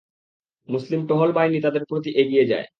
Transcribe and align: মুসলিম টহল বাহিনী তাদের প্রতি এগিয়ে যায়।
মুসলিম 0.69 1.01
টহল 1.07 1.29
বাহিনী 1.31 1.57
তাদের 1.61 1.83
প্রতি 1.89 2.09
এগিয়ে 2.21 2.45
যায়। 2.45 2.65